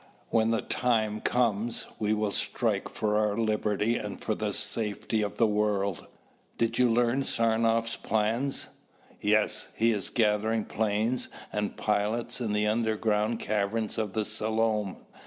[0.31, 5.37] When the time comes, we will strike for our liberty and for the safety of
[5.37, 6.07] the world."
[6.57, 8.69] "Did you learn Saranoff's plans?"
[9.19, 9.67] "Yes.
[9.75, 14.95] He is gathering planes and pilots in the underground caverns of the Selom.